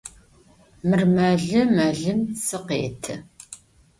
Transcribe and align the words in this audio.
Mır 0.87 1.01
melı, 1.13 1.61
melım 1.77 2.19
tsı 2.33 2.57
khêtı. 2.67 3.13